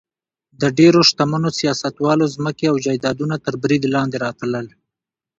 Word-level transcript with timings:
د 0.61 0.63
ډېرو 0.79 0.99
شتمنو 1.09 1.49
سیاستوالو 1.59 2.25
ځمکې 2.35 2.65
او 2.71 2.75
جایدادونه 2.85 3.35
تر 3.45 3.53
برید 3.63 3.83
لاندې 3.95 4.17
راتلل. 4.25 4.65